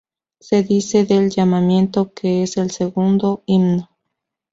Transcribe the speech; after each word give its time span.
Se 0.39 0.63
dice 0.63 1.05
del 1.05 1.29
Llamamiento 1.29 2.11
que 2.11 2.41
es 2.41 2.57
el 2.57 2.71
segundo 2.71 3.43
himno. 3.45 3.87